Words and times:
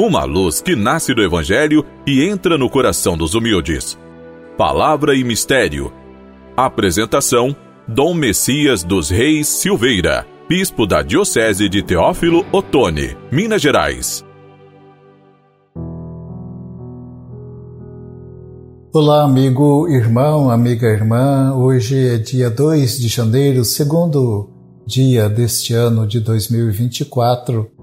uma 0.00 0.24
luz 0.24 0.62
que 0.62 0.74
nasce 0.74 1.12
do 1.12 1.22
Evangelho 1.22 1.84
e 2.06 2.24
entra 2.24 2.56
no 2.56 2.70
coração 2.70 3.18
dos 3.18 3.34
humildes. 3.34 3.98
Palavra 4.56 5.14
e 5.14 5.22
Mistério. 5.22 5.92
Apresentação: 6.56 7.54
Dom 7.86 8.14
Messias 8.14 8.82
dos 8.82 9.10
Reis 9.10 9.46
Silveira, 9.46 10.26
Bispo 10.48 10.86
da 10.86 11.02
Diocese 11.02 11.68
de 11.68 11.82
Teófilo 11.82 12.46
Otoni, 12.50 13.14
Minas 13.30 13.60
Gerais. 13.60 14.24
Olá, 18.92 19.22
amigo, 19.22 19.86
irmão, 19.86 20.50
amiga, 20.50 20.86
irmã. 20.88 21.54
Hoje 21.54 22.08
é 22.08 22.16
dia 22.16 22.48
2 22.48 22.98
de 22.98 23.06
janeiro, 23.06 23.64
segundo 23.66 24.48
dia 24.86 25.28
deste 25.28 25.74
ano 25.74 26.06
de 26.06 26.20
2024. 26.20 27.79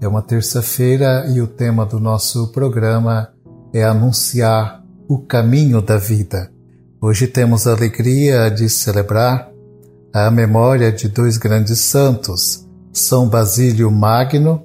É 0.00 0.08
uma 0.08 0.22
terça-feira 0.22 1.26
e 1.28 1.42
o 1.42 1.46
tema 1.46 1.84
do 1.84 2.00
nosso 2.00 2.48
programa 2.48 3.28
é 3.70 3.84
anunciar 3.84 4.82
o 5.06 5.18
caminho 5.18 5.82
da 5.82 5.98
vida. 5.98 6.50
Hoje 7.02 7.26
temos 7.26 7.66
a 7.66 7.72
alegria 7.72 8.48
de 8.48 8.66
celebrar 8.70 9.50
a 10.10 10.30
memória 10.30 10.90
de 10.90 11.06
dois 11.06 11.36
grandes 11.36 11.80
santos, 11.80 12.66
São 12.92 13.28
Basílio 13.28 13.90
Magno 13.90 14.64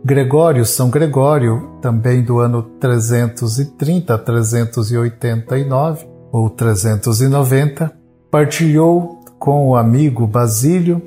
Gregório, 0.03 0.65
São 0.65 0.89
Gregório, 0.89 1.73
também 1.83 2.23
do 2.23 2.39
ano 2.39 2.63
330 2.63 4.15
a 4.15 4.17
389 4.17 6.07
ou 6.33 6.49
390, 6.49 7.93
partilhou 8.31 9.21
com 9.39 9.69
o 9.69 9.77
amigo 9.77 10.27
Basílio 10.27 11.03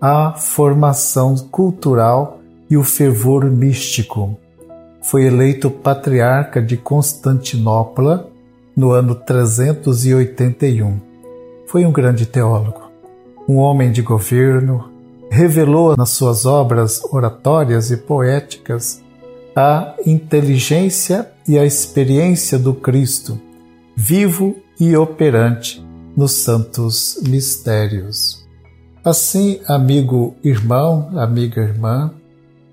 a 0.00 0.32
formação 0.34 1.34
cultural 1.50 2.38
e 2.70 2.76
o 2.76 2.84
fervor 2.84 3.50
místico. 3.50 4.38
Foi 5.02 5.24
eleito 5.24 5.68
patriarca 5.68 6.62
de 6.62 6.76
Constantinopla 6.76 8.37
no 8.78 8.92
ano 8.92 9.16
381. 9.16 11.00
Foi 11.66 11.84
um 11.84 11.90
grande 11.90 12.24
teólogo, 12.24 12.92
um 13.48 13.56
homem 13.56 13.90
de 13.90 14.02
governo, 14.02 14.88
revelou 15.28 15.96
nas 15.96 16.10
suas 16.10 16.46
obras 16.46 17.02
oratórias 17.12 17.90
e 17.90 17.96
poéticas 17.96 19.02
a 19.56 19.96
inteligência 20.06 21.28
e 21.46 21.58
a 21.58 21.64
experiência 21.66 22.56
do 22.56 22.72
Cristo, 22.72 23.36
vivo 23.96 24.54
e 24.78 24.96
operante 24.96 25.84
nos 26.16 26.34
santos 26.34 27.20
mistérios. 27.26 28.46
Assim, 29.04 29.58
amigo 29.66 30.36
irmão, 30.44 31.10
amiga 31.18 31.60
irmã, 31.60 32.12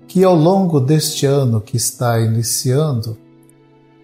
que 0.06 0.22
ao 0.22 0.36
longo 0.36 0.78
deste 0.78 1.26
ano 1.26 1.60
que 1.60 1.76
está 1.76 2.20
iniciando 2.20 3.18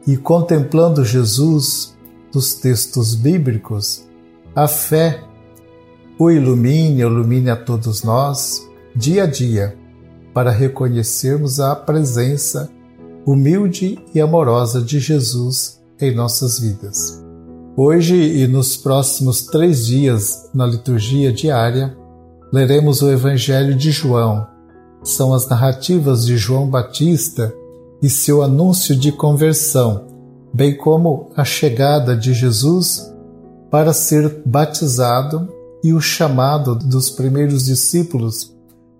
e 0.06 0.16
contemplando 0.16 1.04
Jesus 1.04 1.96
dos 2.32 2.54
textos 2.54 3.14
bíblicos, 3.14 4.04
a 4.54 4.66
fé 4.66 5.22
o 6.18 6.30
ilumine, 6.30 7.00
ilumine 7.00 7.50
a 7.50 7.56
todos 7.56 8.02
nós, 8.02 8.68
dia 8.94 9.24
a 9.24 9.26
dia, 9.26 9.76
para 10.32 10.50
reconhecermos 10.50 11.60
a 11.60 11.74
presença 11.74 12.70
humilde 13.26 13.98
e 14.14 14.20
amorosa 14.20 14.80
de 14.80 14.98
Jesus 14.98 15.80
em 16.00 16.14
nossas 16.14 16.58
vidas. 16.58 17.22
Hoje 17.76 18.16
e 18.16 18.46
nos 18.46 18.76
próximos 18.76 19.42
três 19.42 19.86
dias 19.86 20.50
na 20.52 20.66
liturgia 20.66 21.32
diária, 21.32 21.96
leremos 22.52 23.00
o 23.02 23.10
Evangelho 23.10 23.74
de 23.74 23.90
João. 23.90 24.46
São 25.02 25.32
as 25.32 25.48
narrativas 25.48 26.26
de 26.26 26.36
João 26.36 26.68
Batista 26.68 27.52
e 28.02 28.10
seu 28.10 28.42
anúncio 28.42 28.96
de 28.96 29.12
conversão, 29.12 30.06
bem 30.52 30.76
como 30.76 31.30
a 31.36 31.44
chegada 31.44 32.16
de 32.16 32.34
Jesus 32.34 33.12
para 33.70 33.92
ser 33.92 34.42
batizado 34.44 35.48
e 35.84 35.92
o 35.92 36.00
chamado 36.00 36.74
dos 36.74 37.08
primeiros 37.08 37.64
discípulos 37.64 38.52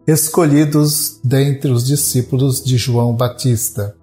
escolhidos 0.07 1.21
dentre 1.23 1.71
os 1.71 1.85
discípulos 1.85 2.63
de 2.63 2.77
João 2.77 3.15
Batista. 3.15 3.95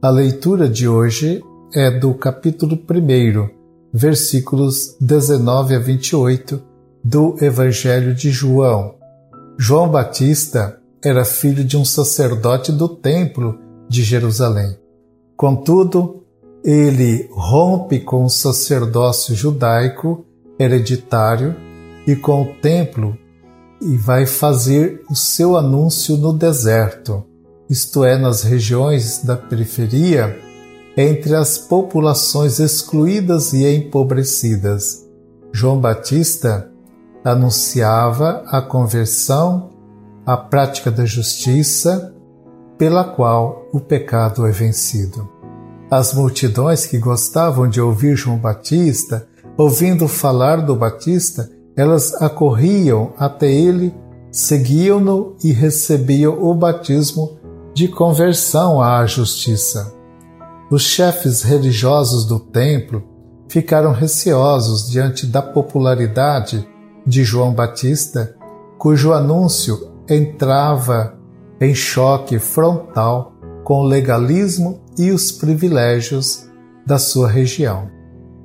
A 0.00 0.10
leitura 0.10 0.68
de 0.68 0.88
hoje 0.88 1.42
é 1.74 1.90
do 1.90 2.14
capítulo 2.14 2.76
1, 2.76 3.48
versículos 3.92 4.96
19 5.00 5.74
a 5.74 5.78
28 5.78 6.62
do 7.04 7.36
Evangelho 7.40 8.14
de 8.14 8.30
João. 8.30 8.94
João 9.58 9.88
Batista 9.88 10.80
era 11.04 11.24
filho 11.24 11.64
de 11.64 11.76
um 11.76 11.84
sacerdote 11.84 12.72
do 12.72 12.88
Templo 12.88 13.65
de 13.88 14.02
Jerusalém. 14.02 14.76
Contudo, 15.36 16.24
ele 16.64 17.28
rompe 17.32 18.00
com 18.00 18.24
o 18.24 18.30
sacerdócio 18.30 19.34
judaico 19.34 20.24
hereditário 20.58 21.54
e 22.06 22.16
com 22.16 22.42
o 22.42 22.54
templo 22.60 23.16
e 23.80 23.96
vai 23.96 24.26
fazer 24.26 25.02
o 25.10 25.14
seu 25.14 25.56
anúncio 25.56 26.16
no 26.16 26.32
deserto, 26.32 27.24
isto 27.68 28.04
é, 28.04 28.16
nas 28.16 28.42
regiões 28.42 29.22
da 29.22 29.36
periferia, 29.36 30.40
entre 30.96 31.34
as 31.34 31.58
populações 31.58 32.58
excluídas 32.58 33.52
e 33.52 33.66
empobrecidas. 33.66 35.06
João 35.52 35.78
Batista 35.78 36.70
anunciava 37.22 38.44
a 38.46 38.62
conversão, 38.62 39.70
a 40.24 40.36
prática 40.36 40.90
da 40.90 41.04
justiça, 41.04 42.15
pela 42.78 43.04
qual 43.04 43.66
o 43.72 43.80
pecado 43.80 44.46
é 44.46 44.50
vencido. 44.50 45.28
As 45.90 46.12
multidões 46.12 46.86
que 46.86 46.98
gostavam 46.98 47.68
de 47.68 47.80
ouvir 47.80 48.16
João 48.16 48.38
Batista, 48.38 49.26
ouvindo 49.56 50.08
falar 50.08 50.56
do 50.56 50.74
Batista, 50.74 51.48
elas 51.76 52.14
acorriam 52.20 53.12
até 53.16 53.50
ele, 53.50 53.94
seguiam-no 54.30 55.36
e 55.42 55.52
recebiam 55.52 56.42
o 56.42 56.54
batismo 56.54 57.38
de 57.72 57.88
conversão 57.88 58.80
à 58.80 59.04
justiça. 59.06 59.94
Os 60.70 60.82
chefes 60.82 61.42
religiosos 61.42 62.24
do 62.24 62.40
templo 62.40 63.04
ficaram 63.48 63.92
receosos 63.92 64.90
diante 64.90 65.26
da 65.26 65.40
popularidade 65.40 66.66
de 67.06 67.22
João 67.22 67.52
Batista, 67.52 68.34
cujo 68.78 69.12
anúncio 69.12 69.92
entrava 70.08 71.15
em 71.60 71.74
choque 71.74 72.38
frontal 72.38 73.34
com 73.64 73.80
o 73.80 73.86
legalismo 73.86 74.80
e 74.98 75.10
os 75.10 75.32
privilégios 75.32 76.48
da 76.86 76.98
sua 76.98 77.28
região. 77.28 77.90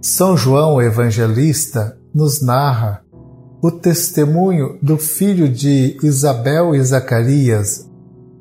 São 0.02 0.36
João 0.36 0.82
Evangelista 0.82 1.98
nos 2.14 2.42
narra 2.42 3.04
o 3.62 3.70
testemunho 3.70 4.80
do 4.82 4.98
filho 4.98 5.48
de 5.48 5.98
Isabel 6.02 6.74
e 6.74 6.84
Zacarias 6.84 7.88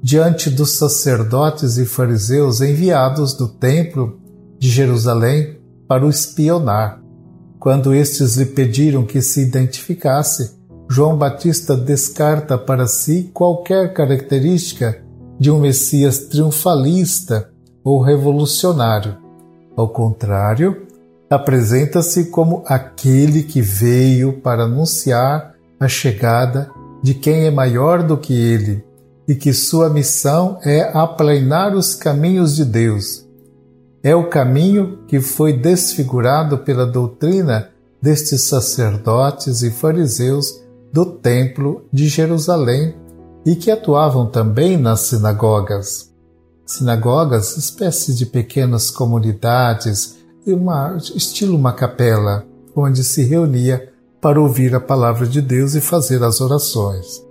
diante 0.03 0.49
dos 0.49 0.73
sacerdotes 0.79 1.77
e 1.77 1.85
fariseus 1.85 2.63
enviados 2.63 3.35
do 3.35 3.47
templo 3.47 4.19
de 4.59 4.71
Jerusalém 4.71 5.61
para 5.87 6.07
o 6.07 6.09
espionar. 6.09 7.03
Quando 7.59 7.93
estes 7.93 8.37
lhe 8.37 8.47
pediram 8.47 9.05
que 9.05 9.21
se 9.21 9.43
identificasse, 9.43 10.59
João 10.93 11.17
Batista 11.17 11.77
descarta 11.77 12.59
para 12.59 12.85
si 12.89 13.31
qualquer 13.33 13.95
característica 13.95 15.01
de 15.39 15.49
um 15.49 15.61
Messias 15.61 16.19
triunfalista 16.19 17.49
ou 17.85 18.03
revolucionário. 18.03 19.17
Ao 19.77 19.89
contrário, 19.89 20.89
apresenta-se 21.31 22.25
como 22.25 22.65
aquele 22.67 23.45
que 23.45 23.63
veio 23.63 24.41
para 24.41 24.65
anunciar 24.65 25.55
a 25.79 25.87
chegada 25.87 26.69
de 27.01 27.15
quem 27.15 27.47
é 27.47 27.53
maior 27.53 28.03
do 28.03 28.19
que 28.19 28.35
ele 28.35 28.85
e 29.29 29.37
que 29.37 29.53
sua 29.53 29.89
missão 29.89 30.59
é 30.65 30.91
aplanar 30.93 31.73
os 31.73 31.95
caminhos 31.95 32.57
de 32.57 32.65
Deus. 32.65 33.25
É 34.03 34.17
o 34.17 34.29
caminho 34.29 34.99
que 35.07 35.21
foi 35.21 35.53
desfigurado 35.53 36.59
pela 36.59 36.85
doutrina 36.85 37.69
destes 38.03 38.43
sacerdotes 38.43 39.63
e 39.63 39.71
fariseus 39.71 40.69
do 40.93 41.07
Templo 41.07 41.85
de 41.93 42.09
Jerusalém 42.09 42.95
e 43.45 43.55
que 43.55 43.71
atuavam 43.71 44.27
também 44.27 44.77
nas 44.77 45.01
sinagogas. 45.01 46.11
Sinagogas, 46.67 47.57
espécie 47.57 48.15
de 48.15 48.27
pequenas 48.27 48.91
comunidades, 48.91 50.19
uma, 50.47 50.97
estilo 51.15 51.57
uma 51.57 51.73
capela, 51.73 52.45
onde 52.75 53.03
se 53.03 53.23
reunia 53.23 53.93
para 54.21 54.41
ouvir 54.41 54.75
a 54.75 54.81
palavra 54.81 55.27
de 55.27 55.41
Deus 55.41 55.75
e 55.75 55.81
fazer 55.81 56.23
as 56.23 56.41
orações. 56.41 57.25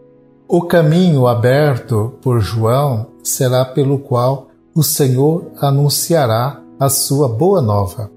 O 0.48 0.64
caminho 0.64 1.28
aberto 1.28 2.14
por 2.22 2.40
João 2.40 3.08
será 3.24 3.64
pelo 3.64 4.00
qual 4.00 4.48
o 4.74 4.82
Senhor 4.82 5.52
anunciará 5.60 6.62
a 6.80 6.90
sua 6.90 7.30
boa 7.30 7.62
nova. 7.62 8.10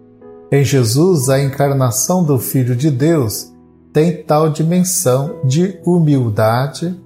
Em 0.51 0.65
Jesus, 0.65 1.29
a 1.29 1.43
encarnação 1.43 2.25
do 2.25 2.39
Filho 2.39 2.75
de 2.75 2.91
Deus 2.91 3.52
tem 3.93 4.23
tal 4.23 4.49
dimensão 4.49 5.41
de 5.45 5.79
humildade 5.85 6.99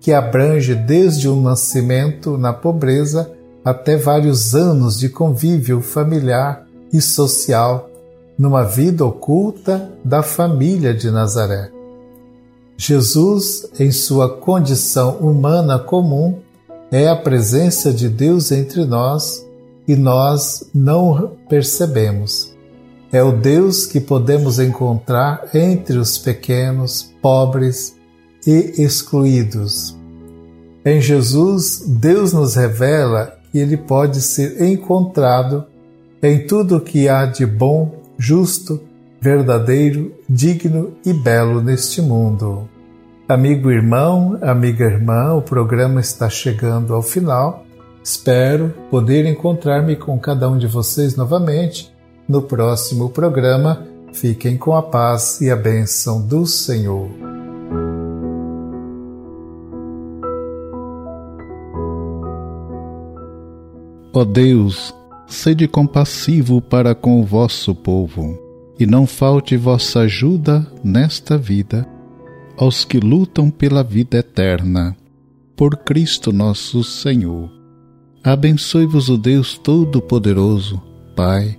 que 0.00 0.12
abrange 0.12 0.74
desde 0.74 1.28
o 1.28 1.40
nascimento 1.40 2.36
na 2.36 2.52
pobreza 2.52 3.30
até 3.64 3.96
vários 3.96 4.54
anos 4.54 4.98
de 4.98 5.08
convívio 5.08 5.80
familiar 5.80 6.66
e 6.92 7.00
social 7.00 7.88
numa 8.36 8.64
vida 8.64 9.04
oculta 9.04 9.90
da 10.04 10.22
família 10.22 10.92
de 10.92 11.10
Nazaré. 11.10 11.70
Jesus, 12.76 13.70
em 13.78 13.92
sua 13.92 14.28
condição 14.28 15.18
humana 15.18 15.78
comum, 15.78 16.40
é 16.90 17.08
a 17.08 17.14
presença 17.14 17.92
de 17.92 18.08
Deus 18.08 18.50
entre 18.50 18.84
nós 18.84 19.46
e 19.86 19.94
nós 19.94 20.68
não 20.74 21.36
percebemos. 21.48 22.51
É 23.12 23.22
o 23.22 23.30
Deus 23.30 23.84
que 23.84 24.00
podemos 24.00 24.58
encontrar 24.58 25.50
entre 25.52 25.98
os 25.98 26.16
pequenos, 26.16 27.12
pobres 27.20 27.94
e 28.46 28.82
excluídos. 28.82 29.94
Em 30.82 30.98
Jesus, 30.98 31.84
Deus 31.86 32.32
nos 32.32 32.54
revela 32.56 33.38
que 33.50 33.58
ele 33.58 33.76
pode 33.76 34.22
ser 34.22 34.62
encontrado 34.62 35.66
em 36.22 36.46
tudo 36.46 36.78
o 36.78 36.80
que 36.80 37.06
há 37.06 37.26
de 37.26 37.44
bom, 37.44 38.00
justo, 38.16 38.80
verdadeiro, 39.20 40.14
digno 40.26 40.94
e 41.04 41.12
belo 41.12 41.60
neste 41.60 42.00
mundo. 42.00 42.66
Amigo 43.28 43.70
irmão, 43.70 44.38
amiga 44.40 44.86
irmã, 44.86 45.34
o 45.34 45.42
programa 45.42 46.00
está 46.00 46.30
chegando 46.30 46.94
ao 46.94 47.02
final. 47.02 47.66
Espero 48.02 48.74
poder 48.90 49.26
encontrar-me 49.26 49.96
com 49.96 50.18
cada 50.18 50.48
um 50.48 50.56
de 50.56 50.66
vocês 50.66 51.14
novamente 51.14 51.91
no 52.28 52.42
próximo 52.42 53.10
programa. 53.10 53.86
Fiquem 54.12 54.56
com 54.56 54.74
a 54.74 54.82
paz 54.82 55.40
e 55.40 55.50
a 55.50 55.56
bênção 55.56 56.20
do 56.26 56.46
Senhor. 56.46 57.08
Ó 64.14 64.24
Deus, 64.24 64.94
sede 65.26 65.66
compassivo 65.66 66.60
para 66.60 66.94
com 66.94 67.18
o 67.18 67.24
vosso 67.24 67.74
povo, 67.74 68.38
e 68.78 68.84
não 68.84 69.06
falte 69.06 69.56
vossa 69.56 70.00
ajuda 70.00 70.66
nesta 70.84 71.38
vida 71.38 71.88
aos 72.58 72.84
que 72.84 73.00
lutam 73.00 73.50
pela 73.50 73.82
vida 73.82 74.18
eterna. 74.18 74.94
Por 75.56 75.78
Cristo 75.78 76.32
nosso 76.32 76.84
Senhor. 76.84 77.50
Abençoe-vos 78.22 79.08
o 79.08 79.16
Deus 79.16 79.56
Todo-Poderoso, 79.56 80.80
Pai, 81.16 81.58